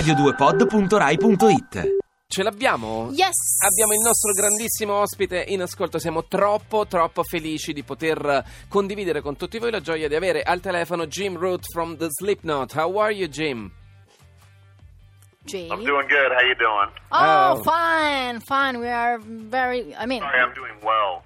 radio2pod.rai.it 0.00 1.96
Ce 2.28 2.42
l'abbiamo? 2.42 3.08
Yes! 3.12 3.62
Abbiamo 3.64 3.94
il 3.94 4.00
nostro 4.04 4.32
grandissimo 4.32 4.92
ospite 4.94 5.42
in 5.48 5.62
ascolto, 5.62 5.98
siamo 5.98 6.24
troppo 6.26 6.86
troppo 6.86 7.22
felici 7.22 7.72
di 7.72 7.82
poter 7.82 8.44
condividere 8.68 9.22
con 9.22 9.36
tutti 9.36 9.58
voi 9.58 9.70
la 9.70 9.80
gioia 9.80 10.06
di 10.06 10.14
avere 10.14 10.42
al 10.42 10.60
telefono 10.60 11.06
Jim 11.06 11.38
Root 11.38 11.64
from 11.72 11.96
the 11.96 12.08
Slipknot. 12.10 12.74
How 12.76 12.94
are 13.00 13.12
you 13.14 13.26
Jim? 13.28 13.72
Jay. 15.44 15.68
I'm 15.70 15.82
doing 15.82 16.06
good. 16.08 16.30
How 16.30 16.44
you 16.44 16.56
doing? 16.56 16.90
Oh, 17.08 17.52
Oh. 17.52 17.62
fine, 17.62 18.40
fine. 18.40 18.76
We 18.78 18.90
are 18.90 19.18
very. 19.24 19.94
I 19.98 20.04
mean, 20.04 20.20
Sorry, 20.20 20.40
I'm 20.42 20.52
doing 20.52 20.76
well. 20.82 21.22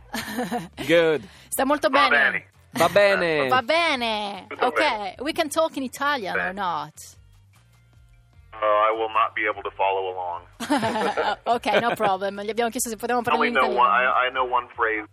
Good. 0.86 1.26
sta 1.48 1.64
molto 1.64 1.88
Va 1.88 2.08
bene. 2.08 2.30
bene. 2.30 2.44
Va 2.72 2.88
bene. 2.88 3.48
Va 3.48 3.62
bene. 3.62 4.46
Ok, 4.60 5.14
we 5.22 5.32
can 5.32 5.48
talk 5.48 5.76
in 5.76 5.82
Italian 5.82 6.36
or 6.36 6.52
Bene. 6.52 6.52
not? 6.52 6.92
Uh, 8.60 8.66
I 8.66 8.92
will 8.92 9.08
not 9.08 9.34
be 9.34 9.46
able 9.50 9.62
to 9.62 9.70
follow 9.74 10.12
along. 10.12 10.42
ok, 11.46 11.80
no 11.80 11.94
problem. 11.94 12.42
Gli 12.42 12.50
abbiamo 12.50 12.68
chiesto 12.70 12.90
se 12.90 12.96
potevamo 12.96 13.22
parlare 13.22 13.48
only 13.48 13.48
in 13.48 13.54
know 13.54 13.74
one. 13.74 13.88
italiano. 13.88 14.12
I, 14.12 14.26
I 14.26 14.30
know 14.30 14.44
one 14.44 14.68
phrase 14.76 15.06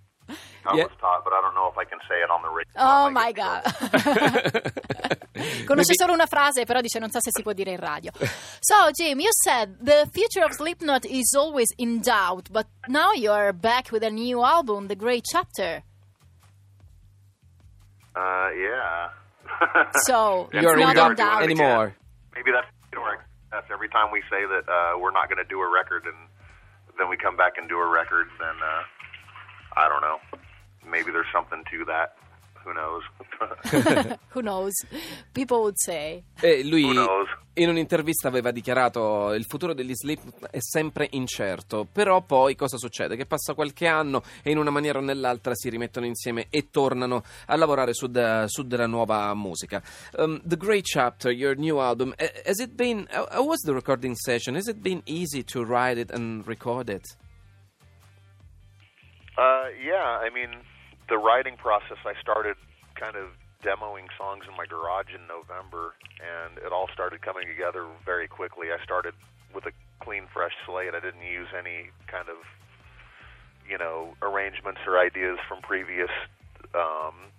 I 0.66 0.76
Yeah. 0.76 0.84
was 0.84 0.92
taught, 1.00 1.24
but 1.24 1.32
I 1.32 1.40
don't 1.42 1.56
know 1.56 1.72
if 1.72 1.78
I 1.78 1.86
can 1.86 2.00
say 2.10 2.20
it 2.22 2.30
on 2.30 2.42
the 2.42 2.50
radio. 2.50 2.74
Oh 2.76 3.10
my 3.10 3.32
god. 3.32 3.64
Conosce 5.66 5.94
Maybe- 5.94 5.96
solo 5.96 6.12
una 6.12 6.26
frase, 6.26 6.66
però 6.66 6.82
dice 6.82 7.00
non 7.00 7.10
sa 7.10 7.22
se 7.22 7.32
si 7.32 7.42
può 7.42 7.54
dire 7.54 7.72
in 7.72 7.80
radio. 7.80 8.12
So, 8.60 8.92
Jim, 8.92 9.20
you 9.22 9.30
said 9.32 9.78
the 9.80 10.10
future 10.12 10.44
of 10.44 10.52
Slipknot 10.52 11.06
is 11.06 11.34
always 11.38 11.72
in 11.78 12.02
doubt, 12.02 12.50
but 12.52 12.68
now 12.90 13.14
you're 13.14 13.54
back 13.54 13.92
with 13.94 14.04
a 14.04 14.10
new 14.10 14.44
album, 14.44 14.88
The 14.88 14.96
Great 14.98 15.24
Chapter. 15.24 15.84
Uh, 18.14 18.50
yeah. 18.58 19.10
So, 20.06 20.50
You're 20.52 20.76
not 20.76 20.98
in 20.98 21.16
doubt. 21.16 21.44
anymore. 21.44 21.96
Maybe 22.36 22.52
that's 22.52 22.68
that's 23.52 23.68
every 23.72 23.90
time 23.90 24.12
we 24.12 24.22
say 24.30 24.46
that 24.46 24.68
uh, 24.68 25.00
we're 25.00 25.12
not 25.12 25.30
going 25.30 25.42
to 25.42 25.48
do 25.50 25.62
a 25.62 25.70
record, 25.70 26.06
and 26.06 26.16
then 26.98 27.10
we 27.10 27.18
come 27.18 27.38
back 27.38 27.58
and 27.58 27.70
do 27.70 27.78
a 27.80 27.88
record. 27.88 28.28
Then 28.40 28.56
uh, 28.62 28.84
I 29.76 29.88
don't 29.88 30.02
know. 30.02 30.20
Maybe 30.90 31.12
there's 31.12 31.32
something 31.34 31.64
to 31.72 31.86
that. 31.86 32.16
Who 32.68 32.74
knows? 32.74 34.18
Who 34.34 34.42
knows? 34.42 34.74
People 35.32 35.60
would 35.60 35.78
say. 35.78 36.22
E 36.42 36.66
lui 36.66 36.84
Who 36.84 36.92
knows? 36.92 37.30
in 37.54 37.70
un'intervista 37.70 38.28
aveva 38.28 38.52
dichiarato 38.52 39.34
il 39.34 39.46
futuro 39.46 39.74
degli 39.74 39.94
Slipknot 39.94 40.50
è 40.50 40.60
sempre 40.60 41.08
incerto, 41.12 41.88
però 41.90 42.22
poi 42.22 42.56
cosa 42.56 42.78
succede? 42.78 43.16
Che 43.16 43.26
passa 43.26 43.54
qualche 43.54 43.88
anno 43.88 44.22
e 44.44 44.52
in 44.52 44.58
una 44.58 44.70
maniera 44.70 45.00
o 45.00 45.02
nell'altra 45.02 45.56
si 45.56 45.70
rimettono 45.70 46.06
insieme 46.06 46.48
e 46.50 46.70
tornano 46.70 47.24
a 47.46 47.56
lavorare 47.56 47.94
su, 47.94 48.08
de- 48.08 48.44
su 48.48 48.64
della 48.64 48.86
nuova 48.86 49.34
musica. 49.34 49.82
Um, 50.18 50.42
the 50.44 50.58
Great 50.58 50.84
Chapter, 50.84 51.32
your 51.32 51.56
new 51.58 51.80
album, 51.80 52.14
eh, 52.18 52.44
has 52.46 52.60
it 52.60 52.74
been, 52.76 53.08
how 53.10 53.28
how 53.32 53.46
was 53.46 53.62
the 53.62 53.72
recording 53.72 54.14
session? 54.16 54.56
Has 54.56 54.68
it 54.68 54.82
been 54.82 55.02
easy 55.06 55.42
to 55.46 55.64
write 55.64 55.98
it 55.98 56.12
and 56.12 56.46
record 56.46 56.90
it? 56.90 57.06
Uh, 59.38 59.70
yeah, 59.82 60.20
I 60.20 60.30
mean, 60.34 60.50
the 61.10 61.18
writing 61.18 61.56
process, 61.58 61.98
I 62.06 62.14
started 62.22 62.56
kind 62.96 63.16
of 63.16 63.32
demoing 63.64 64.08
songs 64.18 64.44
in 64.48 64.56
my 64.56 64.66
garage 64.66 65.14
in 65.16 65.26
November, 65.28 65.96
and 66.20 66.58
it 66.60 66.72
all 66.72 66.88
started 66.94 67.22
coming 67.22 67.48
together 67.48 67.86
very 68.06 68.28
quickly. 68.28 68.68
I 68.72 68.84
started 68.84 69.14
with 69.54 69.66
a 69.66 69.72
clean, 70.04 70.28
fresh 70.34 70.54
slate. 70.66 70.94
I 70.94 71.00
didn't 71.00 71.26
use 71.26 71.48
any 71.58 71.90
kind 72.08 72.30
of, 72.30 72.38
you 73.68 73.78
know, 73.78 74.14
arrangements 74.22 74.82
or 74.86 75.00
ideas 75.00 75.40
from 75.48 75.62
previous, 75.62 76.12
um, 76.76 77.32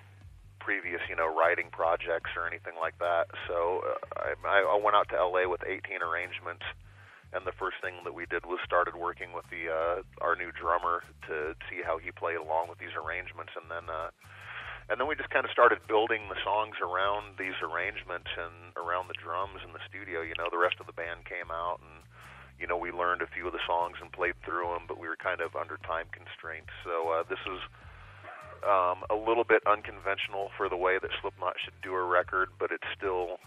previous, 0.59 1.01
you 1.09 1.17
know, 1.17 1.29
writing 1.29 1.69
projects 1.71 2.31
or 2.37 2.47
anything 2.47 2.75
like 2.81 2.99
that. 2.99 3.29
So 3.47 3.85
uh, 3.85 4.35
I, 4.45 4.65
I 4.65 4.81
went 4.83 4.97
out 4.97 5.09
to 5.11 5.17
LA 5.17 5.49
with 5.49 5.63
18 5.65 6.03
arrangements 6.03 6.65
and 7.33 7.45
the 7.45 7.53
first 7.53 7.77
thing 7.83 7.93
that 8.05 8.15
we 8.15 8.25
did 8.25 8.47
was 8.47 8.59
started 8.65 8.97
working 8.97 9.33
with 9.37 9.45
the 9.53 9.69
uh, 9.69 10.01
our 10.25 10.34
new 10.34 10.51
drummer 10.53 11.05
to 11.28 11.53
see 11.69 11.84
how 11.84 11.99
he 11.99 12.11
played 12.11 12.41
along 12.41 12.69
with 12.69 12.78
these 12.78 12.97
arrangements, 13.19 13.53
and 13.59 13.67
then 13.67 13.91
uh, 13.91 14.11
and 14.89 14.97
then 15.01 15.06
we 15.11 15.19
just 15.19 15.31
kind 15.31 15.45
of 15.45 15.51
started 15.51 15.83
building 15.91 16.31
the 16.31 16.39
songs 16.47 16.79
around 16.79 17.34
these 17.37 17.59
arrangements 17.61 18.31
and 18.39 18.73
around 18.79 19.11
the 19.11 19.19
drums 19.19 19.61
in 19.67 19.75
the 19.75 19.83
studio. 19.91 20.23
You 20.23 20.39
know, 20.39 20.47
the 20.51 20.61
rest 20.61 20.79
of 20.79 20.87
the 20.87 20.95
band 20.95 21.27
came 21.27 21.51
out, 21.51 21.83
and 21.83 22.07
you 22.62 22.67
know 22.71 22.78
we 22.78 22.95
learned 22.95 23.23
a 23.23 23.28
few 23.28 23.47
of 23.47 23.53
the 23.53 23.65
songs 23.67 23.99
and 24.01 24.12
played 24.15 24.39
through 24.47 24.71
them, 24.71 24.87
but 24.87 25.03
we 25.03 25.11
were 25.11 25.19
kind 25.19 25.43
of 25.43 25.59
under 25.59 25.83
time 25.83 26.07
constraints. 26.15 26.71
So 26.84 27.11
uh, 27.11 27.23
this 27.27 27.43
is. 27.43 27.59
Um, 28.59 29.07
a 29.09 29.15
little 29.15 29.47
bit 29.47 29.62
unconventional 29.71 30.51
for 30.59 30.69
the 30.69 30.77
way 30.77 30.99
that 30.99 31.15
Slipknot 31.23 31.55
should 31.62 31.78
do 31.81 31.95
a 31.95 32.03
record, 32.03 32.49
but 32.59 32.73
it's 32.73 32.91
still, 32.91 33.39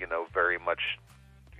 you 0.00 0.06
know, 0.06 0.24
very 0.32 0.56
much 0.56 0.80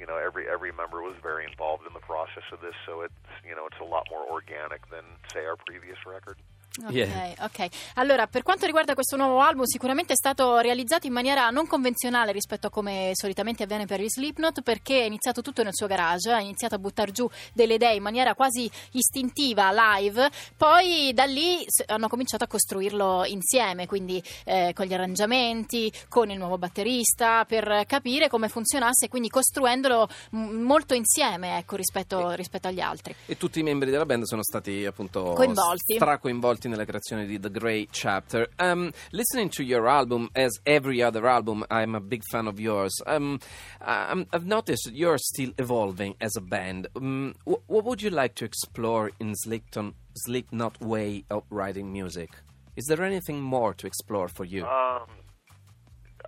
you 0.01 0.07
know 0.07 0.17
every 0.17 0.49
every 0.49 0.73
member 0.73 1.03
was 1.03 1.15
very 1.23 1.45
involved 1.45 1.85
in 1.87 1.93
the 1.93 2.01
process 2.01 2.43
of 2.51 2.65
this 2.65 2.73
so 2.87 3.03
it's 3.03 3.13
you 3.47 3.55
know 3.55 3.67
it's 3.67 3.79
a 3.79 3.85
lot 3.85 4.09
more 4.11 4.25
organic 4.25 4.89
than 4.89 5.05
say 5.33 5.45
our 5.45 5.57
previous 5.69 6.01
record 6.09 6.41
Ok, 6.83 6.93
Yeah. 6.93 7.35
ok. 7.41 7.67
Allora, 7.95 8.27
per 8.27 8.43
quanto 8.43 8.67
riguarda 8.67 8.95
questo 8.95 9.17
nuovo 9.17 9.39
album, 9.41 9.65
sicuramente 9.65 10.15
è 10.15 10.17
stato 10.17 10.59
realizzato 10.59 11.07
in 11.07 11.13
maniera 11.13 11.49
non 11.51 11.69
convenzionale 11.69 12.33
rispetto 12.33 12.67
a 12.67 12.71
come 12.71 13.11
solitamente 13.15 13.63
avviene 13.63 13.87
per 13.87 14.01
gli 14.01 14.09
Slipknot, 14.09 14.63
perché 14.63 15.03
è 15.03 15.05
iniziato 15.05 15.41
tutto 15.41 15.63
nel 15.63 15.73
suo 15.75 15.87
garage, 15.87 16.33
ha 16.33 16.41
iniziato 16.41 16.75
a 16.75 16.79
buttare 16.79 17.13
giù 17.13 17.31
delle 17.53 17.75
idee 17.75 17.95
in 17.95 18.03
maniera 18.03 18.35
quasi 18.35 18.69
istintiva, 18.91 19.71
live, 19.73 20.29
poi 20.57 21.13
da 21.15 21.25
lì 21.25 21.65
hanno 21.87 22.09
cominciato 22.09 22.43
a 22.43 22.47
costruirlo 22.49 23.25
insieme, 23.27 23.87
quindi 23.87 24.21
eh, 24.45 24.73
con 24.75 24.87
gli 24.87 24.95
arrangiamenti, 24.95 25.93
con 26.09 26.31
il 26.31 26.39
nuovo 26.39 26.59
batterista, 26.59 27.45
per 27.45 27.85
capire 27.87 28.29
come 28.29 28.49
funzionasse, 28.49 29.09
quindi 29.09 29.29
costruendolo 29.29 30.09
m- 30.31 30.39
molto 30.63 30.95
insieme, 30.95 31.59
ecco, 31.59 31.77
rispetto, 31.77 32.33
rispetto 32.33 32.67
agli 32.67 32.81
altri. 32.81 33.15
E 33.27 33.37
tutti 33.37 33.61
i 33.61 33.63
membri 33.63 33.91
della 33.91 34.07
band 34.07 34.25
sono 34.25 34.43
stati 34.43 34.85
appunto 34.85 35.35
Coinvolti. 35.35 35.95
stracoinvolti 35.95 36.64
nella 36.69 36.85
creazione 36.85 37.27
di 37.27 37.39
The 37.39 37.51
Grey 37.51 37.87
Chapter. 37.91 38.49
Um, 38.59 38.91
listening 39.11 39.51
to 39.51 39.63
your 39.63 39.89
album, 39.89 40.29
as 40.35 40.59
every 40.65 41.03
other 41.03 41.27
album, 41.27 41.65
I'm 41.71 41.95
a 41.95 42.01
big 42.01 42.23
fan 42.31 42.47
of 42.47 42.59
yours. 42.59 42.93
Um, 43.07 43.39
I'm, 43.81 44.27
I've 44.33 44.47
noticed 44.47 44.85
that 44.87 44.95
you're 44.95 45.19
still 45.19 45.53
evolving 45.59 46.15
as 46.21 46.37
a 46.37 46.41
band. 46.41 46.87
Um, 46.97 47.35
wh- 47.45 47.69
what 47.69 47.85
would 47.85 48.03
you 48.03 48.11
like 48.11 48.35
to 48.37 48.45
explore 48.45 49.11
in 49.19 49.35
Slickton, 49.47 49.95
Slicknot 50.27 50.81
way 50.81 51.25
of 51.31 51.43
writing 51.51 51.93
music? 51.93 52.31
Is 52.77 52.87
there 52.87 53.03
anything 53.05 53.41
more 53.41 53.75
to 53.75 53.87
explore 53.87 54.29
for 54.29 54.45
you? 54.45 54.65
um 54.65 55.07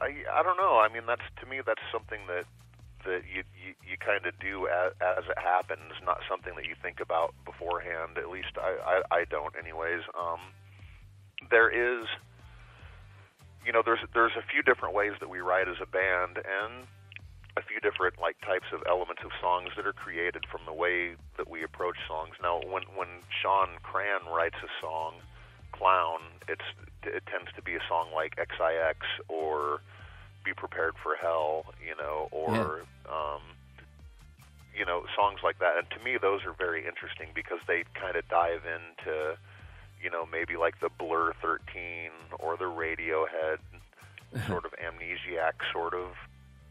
i 0.00 0.12
i 0.38 0.42
don't 0.42 0.58
know 0.58 0.78
i 0.78 0.92
mean 0.92 1.02
that's 1.06 1.22
to 1.40 1.46
me 1.46 1.60
that's 1.64 1.80
something 1.90 2.20
that 2.28 2.44
that 3.06 3.22
you 3.24 3.42
you, 3.54 3.72
you 3.86 3.96
kind 3.96 4.26
of 4.26 4.34
do 4.38 4.66
as, 4.68 4.92
as 5.00 5.24
it 5.30 5.38
happens 5.38 5.94
not 6.04 6.18
something 6.28 6.54
that 6.56 6.66
you 6.66 6.74
think 6.82 7.00
about 7.00 7.34
beforehand 7.44 8.18
at 8.18 8.28
least 8.28 8.58
i 8.58 9.00
i, 9.10 9.22
I 9.22 9.24
don't 9.24 9.54
anyways 9.56 10.02
um 10.18 10.40
there 11.50 11.70
is 11.70 12.06
you 13.64 13.72
know 13.72 13.82
there's 13.84 14.02
there's 14.14 14.36
a 14.38 14.44
few 14.50 14.62
different 14.62 14.94
ways 14.94 15.12
that 15.20 15.28
we 15.28 15.40
write 15.40 15.68
as 15.68 15.76
a 15.82 15.86
band 15.86 16.38
and 16.38 16.86
a 17.56 17.62
few 17.62 17.80
different 17.80 18.20
like 18.20 18.36
types 18.44 18.68
of 18.72 18.82
elements 18.88 19.22
of 19.24 19.32
songs 19.40 19.70
that 19.76 19.86
are 19.86 19.92
created 19.92 20.44
from 20.50 20.60
the 20.66 20.72
way 20.72 21.16
that 21.36 21.48
we 21.48 21.64
approach 21.64 21.96
songs. 22.06 22.36
Now, 22.42 22.60
when 22.60 22.84
when 22.94 23.08
Shawn 23.42 23.80
Crahan 23.82 24.28
writes 24.28 24.56
a 24.62 24.68
song, 24.80 25.14
"Clown," 25.72 26.20
it's 26.48 26.68
it 27.02 27.24
tends 27.26 27.50
to 27.56 27.62
be 27.62 27.74
a 27.74 27.82
song 27.88 28.12
like 28.14 28.36
XIX 28.36 29.00
or 29.28 29.80
"Be 30.44 30.52
Prepared 30.52 30.94
for 31.02 31.16
Hell," 31.16 31.72
you 31.80 31.96
know, 31.96 32.28
or 32.30 32.84
songs 35.16 35.40
like 35.42 35.58
that. 35.58 35.76
And 35.78 35.88
to 35.90 36.04
me, 36.04 36.18
those 36.20 36.44
are 36.44 36.52
very 36.52 36.86
interesting 36.86 37.28
because 37.34 37.58
they 37.66 37.84
kind 37.94 38.16
of 38.16 38.28
dive 38.28 38.62
into 38.68 39.36
you 40.02 40.10
know 40.10 40.26
maybe 40.30 40.56
like 40.56 40.78
the 40.80 40.90
Blur 40.90 41.32
13 41.42 42.10
or 42.38 42.56
the 42.56 42.64
Radiohead 42.64 43.58
sort 44.46 44.64
of 44.64 44.72
amnesiac 44.76 45.54
sort 45.72 45.94
of 45.94 46.12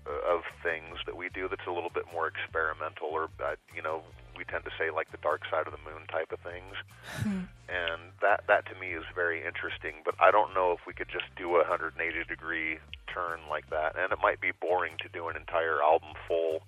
uh, 0.06 0.36
of 0.36 0.44
things 0.62 1.00
that 1.07 1.18
we 1.18 1.30
do 1.33 1.50
that's 1.50 1.65
a 1.65 1.71
little 1.71 1.89
bit 1.89 2.06
more 2.13 2.27
experimental 2.27 3.09
or 3.09 3.30
uh, 3.44 3.56
you 3.75 3.81
know 3.81 4.03
we 4.38 4.44
tend 4.45 4.63
to 4.63 4.71
say 4.77 4.91
like 4.91 5.12
the 5.12 5.18
dark 5.18 5.41
side 5.50 5.65
of 5.65 5.74
the 5.74 5.81
moon 5.89 6.06
type 6.07 6.31
of 6.31 6.39
things. 6.39 6.75
And 7.65 8.13
that 8.21 8.45
that 8.48 8.68
to 8.68 8.80
me 8.80 8.94
is 8.94 9.03
very 9.15 9.44
interesting 9.44 10.06
but 10.06 10.13
i 10.19 10.30
don't 10.30 10.53
know 10.53 10.71
if 10.71 10.86
we 10.86 10.94
could 10.94 11.09
just 11.09 11.25
do 11.36 11.56
a 11.56 11.65
180 11.65 11.98
degree 12.30 12.77
turn 13.15 13.39
like 13.50 13.69
that. 13.69 13.95
And 13.98 14.12
it 14.12 14.19
might 14.21 14.41
be 14.41 14.51
boring 14.51 14.94
to 15.01 15.09
do 15.09 15.30
an 15.30 15.36
entire 15.38 15.81
album 15.81 16.09
full 16.27 16.62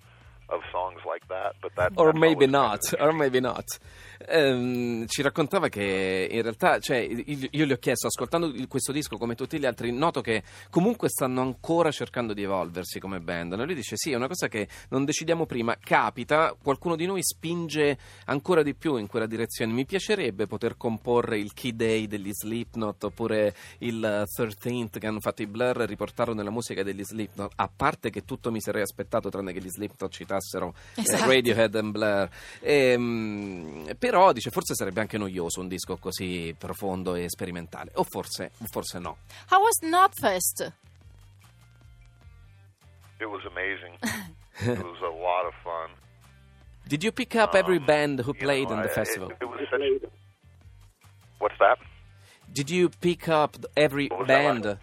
of 0.48 0.62
songs 0.70 1.00
like 1.04 1.24
that 1.28 1.54
but 1.60 1.72
that 1.74 1.92
Or 1.96 2.12
that's 2.12 2.18
maybe 2.18 2.46
not, 2.46 2.80
or 2.98 3.12
maybe 3.12 3.40
not. 3.40 3.64
Ehm, 4.26 5.06
ci 5.06 5.22
raccontava 5.22 5.68
che 5.68 6.28
in 6.30 6.42
realtà, 6.42 6.78
cioè, 6.80 6.96
io 6.96 7.48
io 7.50 7.64
gli 7.64 7.72
ho 7.72 7.76
chiesto, 7.76 8.08
ascoltando 8.08 8.52
questo 8.66 8.92
disco 8.92 9.16
come 9.16 9.34
tutti 9.34 9.58
gli 9.58 9.66
altri, 9.66 9.92
noto 9.92 10.20
che 10.20 10.42
comunque 10.70 11.08
stanno 11.08 11.40
ancora 11.40 11.90
cercando 11.90 12.32
di 12.32 12.42
evolversi 12.42 12.98
come 12.98 13.20
band. 13.20 13.52
No? 13.52 13.64
Lui 13.64 13.74
dice: 13.74 13.96
Sì, 13.96 14.12
è 14.12 14.16
una 14.16 14.26
cosa 14.26 14.48
che 14.48 14.68
non 14.88 15.04
decidiamo 15.04 15.46
prima, 15.46 15.76
capita, 15.78 16.56
qualcuno 16.60 16.96
di 16.96 17.06
noi 17.06 17.22
spinge 17.22 17.98
ancora 18.24 18.62
di 18.62 18.74
più 18.74 18.96
in 18.96 19.06
quella 19.06 19.26
direzione. 19.26 19.72
Mi 19.72 19.86
piacerebbe 19.86 20.46
poter 20.46 20.76
comporre 20.76 21.38
il 21.38 21.52
Key 21.52 21.76
Day 21.76 22.06
degli 22.06 22.32
Slipknot 22.32 23.04
oppure 23.04 23.54
il 23.78 24.24
13th 24.26 24.98
che 24.98 25.06
hanno 25.06 25.20
fatto 25.20 25.42
i 25.42 25.46
Blur 25.46 25.76
riportarlo 25.78 26.34
nella 26.34 26.50
musica 26.50 26.82
degli 26.82 27.04
Slipknot. 27.04 27.52
A 27.56 27.70
parte 27.74 28.10
che 28.10 28.24
tutto 28.24 28.50
mi 28.50 28.60
sarei 28.60 28.82
aspettato, 28.82 29.28
tranne 29.28 29.52
che 29.52 29.60
gli 29.60 29.68
Slipknot 29.68 30.10
citassero 30.10 30.37
incontrassero 30.38 30.74
eh, 30.94 31.00
Esatto. 31.00 31.30
Radiohead 31.30 31.74
e 31.74 31.82
Blair. 31.82 32.30
Ehm, 32.60 33.94
però 33.98 34.32
dice 34.32 34.50
forse 34.50 34.74
sarebbe 34.74 35.00
anche 35.00 35.18
noioso 35.18 35.60
un 35.60 35.68
disco 35.68 35.96
così 35.96 36.54
profondo 36.56 37.14
e 37.14 37.28
sperimentale, 37.28 37.90
o 37.94 38.04
forse, 38.04 38.50
forse 38.70 38.98
no. 38.98 39.18
How 39.50 39.60
was 39.60 39.78
Knotfest? 39.80 40.72
It 43.20 43.26
was 43.26 43.44
amazing. 43.46 43.94
it 44.00 44.84
was 44.84 45.00
a 45.02 45.08
lot 45.10 45.44
of 45.46 45.54
fun. 45.62 45.90
Did 46.86 47.02
you 47.02 47.12
pick 47.12 47.34
up 47.34 47.54
every 47.54 47.78
Um, 47.78 47.84
band 47.84 48.20
who 48.20 48.32
you 48.32 48.38
played 48.40 48.68
know, 48.68 48.76
in 48.76 48.82
the 48.82 48.90
I- 48.90 48.94
festival? 48.94 49.30
It, 49.30 49.36
it 49.40 49.44
was 49.48 49.60
such. 49.70 50.10
What's 51.38 51.58
that? 51.58 51.78
Did 52.50 52.70
you 52.70 52.88
pick 52.88 53.28
up 53.28 53.56
every 53.76 54.08
band? 54.26 54.78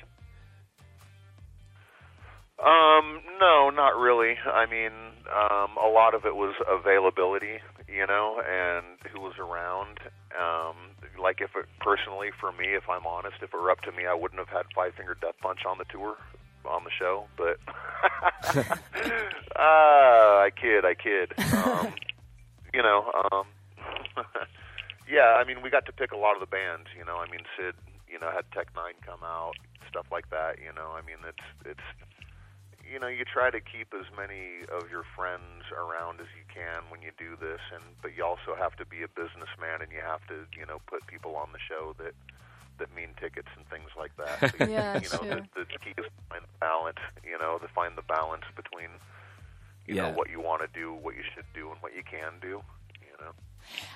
Um, 2.65 3.21
no, 3.39 3.69
not 3.69 3.95
really. 3.95 4.33
I 4.43 4.65
mean, 4.65 4.91
um, 5.29 5.77
a 5.77 5.87
lot 5.87 6.15
of 6.15 6.25
it 6.25 6.35
was 6.35 6.55
availability, 6.67 7.59
you 7.87 8.07
know, 8.07 8.41
and 8.41 8.97
who 9.13 9.21
was 9.21 9.37
around. 9.37 9.99
Um, 10.33 10.75
like 11.21 11.41
if 11.41 11.51
it 11.55 11.65
personally, 11.79 12.29
for 12.39 12.51
me, 12.51 12.73
if 12.73 12.89
I'm 12.89 13.05
honest, 13.05 13.37
if 13.43 13.53
it 13.53 13.57
were 13.57 13.69
up 13.69 13.81
to 13.81 13.91
me, 13.91 14.07
I 14.07 14.15
wouldn't 14.15 14.39
have 14.39 14.49
had 14.49 14.65
Five 14.73 14.95
Finger 14.95 15.15
Death 15.21 15.35
Punch 15.41 15.59
on 15.67 15.77
the 15.77 15.85
tour, 15.85 16.17
on 16.65 16.83
the 16.83 16.89
show. 16.89 17.25
But 17.37 17.59
ah, 19.55 20.41
I 20.41 20.49
kid, 20.49 20.85
I 20.85 20.95
kid. 20.95 21.33
Um, 21.53 21.93
you 22.73 22.81
know, 22.81 23.11
um, 23.31 23.45
yeah. 25.07 25.37
I 25.37 25.43
mean, 25.45 25.61
we 25.61 25.69
got 25.69 25.85
to 25.85 25.93
pick 25.93 26.13
a 26.13 26.17
lot 26.17 26.33
of 26.33 26.39
the 26.39 26.49
bands. 26.49 26.87
You 26.97 27.05
know, 27.05 27.17
I 27.17 27.29
mean, 27.29 27.41
Sid, 27.55 27.75
you 28.09 28.17
know, 28.17 28.31
had 28.31 28.49
Tech 28.53 28.73
N9ne 28.73 29.05
come 29.05 29.21
out, 29.23 29.53
stuff 29.87 30.07
like 30.11 30.31
that. 30.31 30.57
You 30.57 30.73
know, 30.73 30.97
I 30.97 31.05
mean, 31.05 31.21
it's 31.29 31.45
it's 31.63 31.87
you 32.85 32.99
know 33.01 33.09
you 33.09 33.25
try 33.25 33.49
to 33.49 33.59
keep 33.59 33.91
as 33.97 34.05
many 34.13 34.63
of 34.69 34.87
your 34.93 35.03
friends 35.17 35.65
around 35.73 36.21
as 36.21 36.29
you 36.37 36.45
can 36.47 36.85
when 36.93 37.01
you 37.01 37.11
do 37.17 37.33
this 37.35 37.59
and 37.73 37.83
but 38.01 38.13
you 38.15 38.23
also 38.23 38.53
have 38.57 38.77
to 38.77 38.85
be 38.85 39.01
a 39.01 39.09
businessman 39.09 39.81
and 39.81 39.91
you 39.91 39.99
have 40.05 40.21
to 40.29 40.45
you 40.53 40.65
know 40.65 40.79
put 40.85 41.05
people 41.09 41.35
on 41.35 41.49
the 41.51 41.61
show 41.61 41.97
that 41.97 42.13
that 42.77 42.91
mean 42.93 43.15
tickets 43.15 43.47
and 43.55 43.63
things 43.71 43.87
like 43.97 44.11
that. 44.19 44.51
So, 44.51 44.65
Yeah, 44.67 44.99
you 44.99 45.09
know 45.09 45.23
sure. 45.23 45.41
the, 45.55 45.65
the 45.65 45.79
key 45.79 45.95
is 45.97 46.05
to 46.05 46.21
find 46.29 46.43
the 46.45 46.57
balance 46.61 47.01
you 47.25 47.37
know 47.37 47.57
to 47.59 47.67
find 47.73 47.97
the 47.97 48.05
balance 48.07 48.45
between 48.55 48.91
you 49.87 49.95
know 49.95 50.11
what 50.13 50.29
you 50.29 50.39
want 50.39 50.61
to 50.61 50.69
do 50.71 50.93
what 50.93 51.15
you 51.15 51.23
should 51.33 51.47
do 51.53 51.71
and 51.71 51.79
what 51.81 51.95
you 51.95 52.03
can 52.05 52.37
do 52.41 52.61
know 53.19 53.31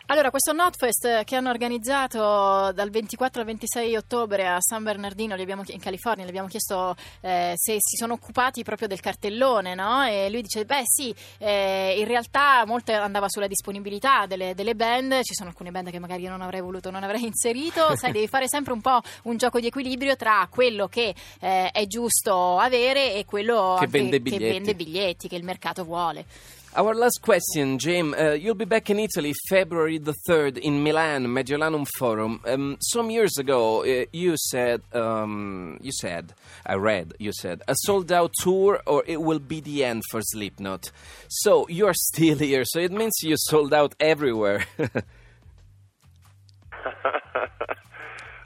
Allora, 0.07 0.31
questo 0.31 0.51
Notfest 0.54 1.24
che 1.24 1.36
hanno 1.36 1.51
organizzato 1.51 2.71
dal 2.74 2.89
24 2.89 3.42
al 3.42 3.45
26 3.45 3.95
ottobre 3.95 4.48
a 4.48 4.57
San 4.60 4.81
Bernardino, 4.81 5.36
li 5.36 5.44
abbiamo 5.44 5.62
in 5.68 5.80
California, 5.80 6.25
gli 6.25 6.30
abbiamo 6.30 6.48
chiesto 6.48 6.95
eh, 7.21 7.54
se 7.56 7.77
si 7.77 7.95
sono 7.95 8.13
occupati 8.13 8.63
proprio 8.63 8.88
del 8.88 9.00
cartellone, 9.00 9.75
no? 9.75 10.04
E 10.04 10.30
lui 10.31 10.42
dice, 10.42 10.66
beh 10.66 10.81
sì, 10.83 11.13
eh, 11.38 11.95
in 12.00 12.06
realtà 12.06 12.66
molto 12.66 12.92
andava 12.92 13.30
sulla 13.30 13.45
disponibilità 13.45 14.25
delle, 14.25 14.56
delle 14.56 14.74
band, 14.74 15.21
ci 15.21 15.36
sono 15.36 15.50
alcune 15.50 15.69
band 15.69 15.92
che 15.92 16.00
magari 16.00 16.24
io 16.24 16.31
non 16.31 16.42
avrei 16.42 16.62
voluto, 16.62 16.89
non 16.89 17.04
avrei 17.04 17.24
inserito, 17.24 17.94
sai, 17.95 18.12
devi 18.12 18.27
fare 18.27 18.48
sempre 18.48 18.74
un 18.74 18.81
po' 18.81 19.00
un 19.25 19.38
gioco 19.38 19.60
di 19.60 19.68
equilibrio 19.68 20.16
tra 20.16 20.48
quello 20.50 20.88
che 20.88 21.13
eh, 21.39 21.69
è 21.69 21.86
giusto 21.86 22.57
avere 22.57 23.13
e 23.13 23.25
quello 23.25 23.75
Che 23.77 23.86
anche- 23.86 23.98
vende 24.00 24.18
che 24.18 24.21
biglietti. 24.24 24.44
vende 24.54 24.74
biglietti, 24.75 25.27
che 25.27 25.36
il 25.36 25.44
mercato 25.44 25.83
vuole. 25.83 26.25
Our 26.75 26.94
last 26.94 27.21
question, 27.24 27.80
Jim. 27.80 28.13
Uh, 28.13 28.33
you'll 28.33 28.54
be 28.54 28.66
back 28.66 28.92
in 28.92 29.00
Italy 29.00 29.33
February 29.50 29.98
the 29.98 30.13
3rd 30.27 30.60
in 30.60 30.83
Milan, 30.83 31.25
Mediolanum 31.25 31.88
Forum. 31.98 32.42
Um, 32.45 32.77
some 32.80 33.10
years 33.10 33.39
ago, 33.39 33.83
uh, 33.83 34.06
you 34.13 34.36
said, 34.38 34.81
um, 34.94 35.80
you 35.81 35.92
said, 35.92 36.33
I 36.66 36.75
read, 36.75 37.13
you 37.18 37.31
said, 37.33 37.63
a 37.68 37.74
sold 37.75 38.12
out 38.12 38.33
tour 38.39 38.81
or 38.86 39.04
it 39.07 39.19
will 39.19 39.39
be 39.39 39.62
the 39.62 39.83
end 39.83 40.04
for 40.12 40.21
Slipknot. 40.21 40.92
So 41.27 41.68
you're 41.69 41.95
still 41.95 42.38
here, 42.50 42.63
so 42.66 42.80
it 42.80 42.92
means 42.92 43.13
you 43.24 43.36
sold 43.38 43.74
out 43.74 43.95
everywhere. 44.00 44.66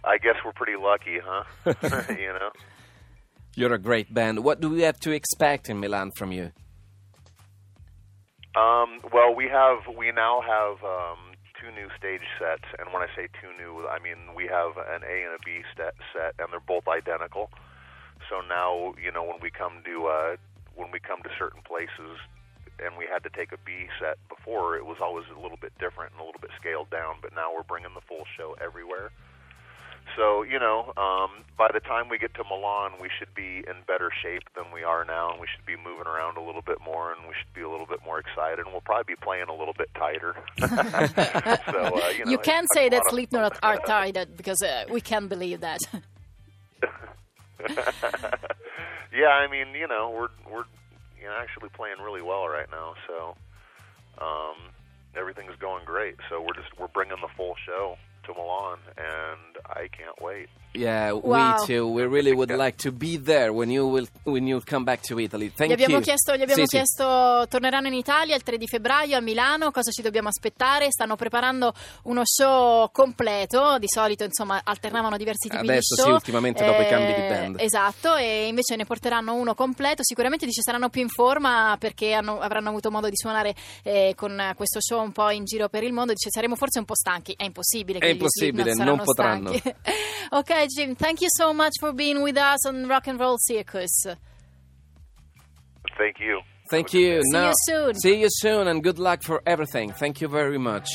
i 0.06 0.18
guess 0.18 0.36
we're 0.44 0.52
pretty 0.52 0.76
lucky 0.76 1.18
huh 1.24 1.44
you 2.10 2.28
know 2.28 2.50
you're 3.56 3.74
a 3.74 3.80
great 3.80 4.12
band. 4.12 4.44
What 4.44 4.62
do 4.62 4.70
we 4.70 4.82
have 4.82 5.00
to 5.02 5.12
expect 5.12 5.70
in 5.70 5.80
Milan 5.80 6.12
from 6.18 6.32
you? 6.32 6.52
Um, 8.56 9.02
well, 9.12 9.34
we 9.34 9.50
have 9.50 9.90
we 9.98 10.12
now 10.12 10.42
have 10.46 10.78
um, 10.86 11.34
two 11.58 11.74
new 11.74 11.90
stage 11.98 12.26
sets, 12.38 12.70
and 12.78 12.94
when 12.94 13.02
I 13.02 13.10
say 13.18 13.26
two 13.42 13.50
new, 13.58 13.88
I 13.90 13.98
mean 13.98 14.36
we 14.38 14.46
have 14.46 14.78
an 14.78 15.02
A 15.02 15.16
and 15.26 15.34
a 15.34 15.42
B 15.44 15.66
set, 15.76 15.96
set, 16.14 16.38
and 16.38 16.54
they're 16.54 16.62
both 16.62 16.88
identical. 16.88 17.50
So 18.30 18.42
now, 18.46 18.94
you 19.02 19.12
know, 19.12 19.24
when 19.24 19.42
we 19.42 19.50
come 19.50 19.82
to 19.86 19.96
uh, 20.06 20.36
when 20.76 20.92
we 20.94 21.00
come 21.02 21.22
to 21.24 21.32
certain 21.38 21.62
places, 21.66 22.22
and 22.78 22.94
we 22.98 23.10
had 23.10 23.24
to 23.26 23.32
take 23.34 23.52
a 23.54 23.62
B 23.66 23.90
set 23.98 24.22
before, 24.30 24.78
it 24.78 24.86
was 24.86 24.98
always 25.02 25.26
a 25.34 25.40
little 25.40 25.58
bit 25.58 25.74
different 25.82 26.14
and 26.14 26.22
a 26.22 26.26
little 26.26 26.42
bit 26.42 26.52
scaled 26.60 26.90
down. 26.94 27.18
But 27.22 27.34
now 27.34 27.50
we're 27.54 27.66
bringing 27.66 27.94
the 27.98 28.06
full 28.06 28.26
show 28.38 28.56
everywhere. 28.62 29.10
So 30.16 30.44
you 30.44 30.60
know, 30.60 30.94
um, 30.98 31.44
by 31.58 31.70
the 31.74 31.80
time 31.80 32.10
we 32.10 32.18
get 32.18 32.34
to 32.36 32.44
Milan, 32.44 32.94
we 33.02 33.10
should 33.18 33.34
be 33.34 33.64
in 33.68 33.76
better 33.88 34.12
shape 34.22 34.44
than 34.56 34.66
we 34.74 34.84
are 34.84 35.04
now, 35.06 35.32
and 35.32 35.40
we 35.40 35.48
should 35.48 35.66
be 35.66 35.76
moving 35.76 36.08
around 36.08 36.38
a 36.38 36.42
little 36.42 36.62
bit 36.62 36.80
more, 36.84 37.12
and 37.12 37.28
we 37.28 37.34
should 37.38 37.54
be 37.54 37.62
a 37.62 37.70
little 37.70 37.86
bit 37.88 38.00
more 38.06 38.20
excited, 38.20 38.60
and 38.60 38.68
we'll 38.72 38.82
probably 38.82 39.16
be 39.16 39.20
playing 39.22 39.48
a 39.50 39.56
little 39.56 39.74
bit 39.78 39.90
tighter. 39.96 40.36
so 40.60 40.66
uh, 40.68 42.10
you 42.18 42.26
know, 42.26 42.32
you 42.32 42.38
can 42.38 42.66
say 42.74 42.90
that 42.90 43.02
Slipknot 43.10 43.58
are 43.64 43.78
tired 43.86 44.38
because 44.38 44.62
uh, 44.62 44.86
we 44.92 45.02
can't 45.02 45.30
believe 45.30 45.62
that. 45.62 45.80
yeah, 49.14 49.30
I 49.30 49.48
mean, 49.50 49.74
you 49.74 49.88
know, 49.88 50.12
we're 50.12 50.30
we're 50.52 50.66
you 51.20 51.26
know 51.26 51.36
actually 51.40 51.70
playing 51.70 52.00
really 52.04 52.22
well 52.22 52.48
right 52.48 52.70
now, 52.72 52.94
so 53.08 53.36
um, 54.20 54.58
everything's 55.16 55.56
going 55.60 55.86
great. 55.86 56.16
So 56.30 56.42
we're 56.42 56.54
just 56.54 56.78
we're 56.78 56.88
bringing 56.88 57.18
the 57.22 57.30
full 57.36 57.56
show 57.66 57.98
to 58.26 58.34
Milan, 58.34 58.80
and 58.98 59.53
I 59.70 59.88
can't 59.90 60.20
wait. 60.22 60.50
Yeah, 60.76 61.12
Wow. 61.14 61.60
we 61.60 61.66
too. 61.68 61.86
We 61.88 62.04
really 62.08 62.32
would 62.32 62.50
like 62.50 62.78
to 62.82 62.92
be 62.92 63.22
there 63.22 63.52
when 63.54 63.70
you 63.70 63.86
will 63.86 64.08
when 64.24 64.48
you 64.48 64.60
come 64.66 64.84
back 64.84 65.02
to 65.04 65.20
Italy. 65.20 65.52
Thank 65.54 65.70
Gli 65.70 65.74
abbiamo 65.74 65.98
you. 65.98 66.02
chiesto, 66.02 66.32
gli 66.36 66.42
abbiamo 66.42 66.64
Sì, 66.64 66.66
sì. 66.68 66.78
chiesto, 66.78 67.46
torneranno 67.48 67.86
in 67.90 67.94
Italia 67.94 68.36
il 68.36 68.42
3 68.42 68.58
di 68.58 68.66
febbraio 68.66 69.16
a 69.16 69.20
Milano, 69.22 69.70
cosa 69.70 69.92
ci 69.92 70.02
dobbiamo 70.02 70.30
aspettare? 70.30 70.88
Stanno 70.90 71.16
preparando 71.16 71.74
uno 72.06 72.22
show 72.24 72.90
completo, 72.92 73.78
di 73.78 73.86
solito 73.88 74.24
insomma 74.24 74.62
alternavano 74.64 75.16
diversi 75.16 75.48
tipi 75.48 75.62
Adesso 75.64 75.94
di 75.94 76.02
sì, 76.02 76.08
show. 76.08 76.14
ultimamente 76.16 76.66
dopo 76.66 76.82
i 76.82 76.88
cambi 76.88 77.14
di 77.14 77.22
band. 77.22 77.60
Esatto, 77.60 78.16
e 78.16 78.48
invece 78.48 78.76
ne 78.76 78.86
porteranno 78.86 79.36
uno 79.36 79.54
completo, 79.54 80.02
sicuramente 80.04 80.48
dice 80.48 80.62
saranno 80.64 80.90
più 80.90 81.02
in 81.02 81.10
forma 81.10 81.76
perché 81.78 82.14
hanno- 82.14 82.40
avranno 82.40 82.70
avuto 82.70 82.90
modo 82.90 83.10
di 83.10 83.16
suonare 83.16 83.54
eh, 83.84 84.14
con 84.16 84.54
questo 84.56 84.82
show 84.82 85.04
un 85.04 85.12
po' 85.12 85.30
in 85.30 85.46
giro 85.46 85.70
per 85.70 85.84
il 85.84 85.94
mondo, 85.94 86.14
dice 86.14 86.32
saremo 86.32 86.56
forse 86.56 86.80
un 86.80 86.86
po' 86.86 86.96
stanchi, 86.96 87.36
è 87.38 87.44
impossibile 87.44 88.00
che 88.00 88.08
È 88.08 88.10
impossibile, 88.10 88.64
non 88.64 88.76
saranno 88.76 89.04
potranno. 89.04 89.40
stanchi. 89.50 89.53
ok 90.32 90.68
Jim, 90.76 90.96
thank 90.96 91.22
you 91.22 91.30
so 91.38 91.54
much 91.54 91.74
for 91.80 91.94
being 91.94 92.22
with 92.22 92.38
us 92.38 92.66
on 92.66 92.88
Rock 92.88 93.08
and 93.08 93.20
Roll 93.20 93.38
Circus. 93.40 94.06
Thank 95.98 96.20
you. 96.20 96.42
Thank 96.70 96.94
you. 96.94 97.22
See 97.22 97.30
Now- 97.32 97.50
you 97.50 97.54
soon. 97.66 97.94
See 97.96 98.20
you 98.22 98.28
soon, 98.30 98.68
and 98.68 98.84
good 98.84 98.98
luck 98.98 99.22
for 99.24 99.42
everything. 99.46 99.92
Thank 99.92 100.22
you 100.22 100.28
very 100.28 100.58
much. 100.58 100.90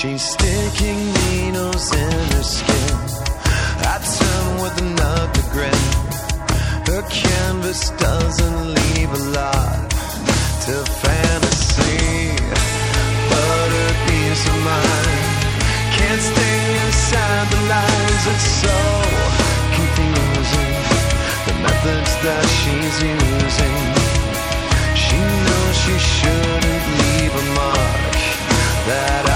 She's 0.00 0.22
sticking 0.22 1.12
needles 1.12 1.92
in 1.92 2.12
her 2.30 2.42
skin. 2.44 2.98
I 3.82 3.98
turn 3.98 4.62
with 4.62 4.76
another 4.78 5.42
grin. 5.50 5.84
Her 6.86 7.02
canvas 7.10 7.90
doesn't 7.98 8.74
leave 8.78 9.10
a 9.10 9.22
lot 9.34 9.90
to 10.70 10.74
fantasy. 11.02 12.30
But 13.26 13.66
her 13.74 13.92
peace 14.06 14.44
of 14.46 14.58
mind 14.62 15.34
can't 15.98 16.22
stay 16.30 16.60
inside 16.86 17.46
the 17.50 17.62
lines. 17.66 18.22
It's 18.32 18.50
so 18.62 18.78
confusing. 19.74 20.74
The 21.48 21.54
methods 21.66 22.12
that 22.22 22.46
she's 22.58 22.96
using. 23.02 23.76
She 24.94 25.18
knows 25.42 25.74
she 25.82 25.96
shouldn't 25.98 26.84
leave 27.02 27.34
a 27.34 27.44
mark 27.58 28.14
that 28.86 29.27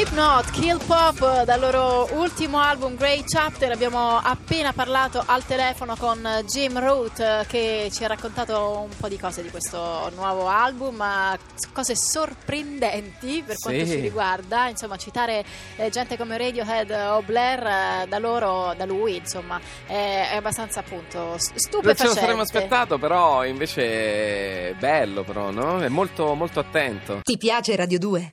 Slipknot, 0.00 0.50
Kill 0.52 0.82
Pop, 0.86 1.42
dal 1.44 1.60
loro 1.60 2.08
ultimo 2.14 2.58
album 2.58 2.94
Grey 2.96 3.22
Chapter, 3.22 3.70
abbiamo 3.70 4.16
appena 4.16 4.72
parlato 4.72 5.22
al 5.26 5.44
telefono 5.44 5.94
con 5.94 6.26
Jim 6.46 6.78
Root 6.78 7.44
che 7.46 7.90
ci 7.92 8.02
ha 8.02 8.06
raccontato 8.06 8.78
un 8.88 8.96
po' 8.96 9.08
di 9.08 9.18
cose 9.18 9.42
di 9.42 9.50
questo 9.50 10.10
nuovo 10.14 10.48
album, 10.48 11.04
cose 11.74 11.94
sorprendenti 11.96 13.42
per 13.44 13.58
quanto 13.58 13.84
Sì. 13.84 13.90
ci 13.90 14.00
riguarda, 14.00 14.68
insomma 14.68 14.96
citare 14.96 15.44
eh, 15.76 15.90
gente 15.90 16.16
come 16.16 16.38
Radiohead 16.38 16.90
o 16.90 17.20
Blair 17.20 17.66
eh, 17.66 18.06
da 18.08 18.18
loro, 18.18 18.72
da 18.78 18.86
lui, 18.86 19.16
insomma 19.16 19.60
è, 19.86 20.30
abbastanza 20.34 20.80
appunto 20.80 21.36
s- 21.36 21.48
Non 21.48 21.58
ce 21.58 21.58
stupefacente. 21.58 22.14
lo 22.14 22.18
saremmo 22.20 22.40
aspettato, 22.40 22.96
però 22.96 23.44
invece 23.44 24.70
è 24.70 24.74
bello, 24.78 25.24
però, 25.24 25.50
no? 25.50 25.78
È 25.82 25.88
molto, 25.88 26.32
molto 26.34 26.58
attento. 26.58 27.20
Ti 27.22 27.36
piace 27.36 27.76
Radio 27.76 27.98
2? 27.98 28.32